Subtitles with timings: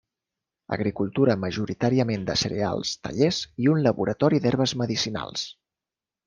[0.77, 5.47] Agricultura majoritàriament de cereals, tallers i un laboratori d'herbes medicinals.